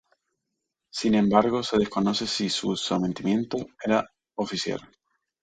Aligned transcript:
Sin 0.91 1.13
embargo, 1.13 1.61
se 1.61 1.77
desconoce 1.77 2.25
si 2.25 2.49
su 2.49 2.75
sometimiento 2.75 3.57
era 3.85 4.03
oficial. 4.35 4.79